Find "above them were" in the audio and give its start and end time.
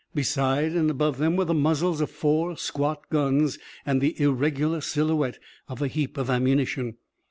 0.89-1.45